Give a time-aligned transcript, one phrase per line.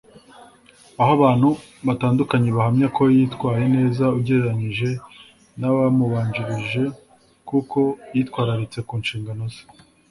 [1.01, 1.49] Aho abantu
[1.87, 4.89] batandukanye bahamya ko yitwaye neza ugereranije
[5.59, 6.83] n’abamubanjirije
[7.49, 7.79] kuko
[8.15, 9.61] yitwararitse ku nshingano ze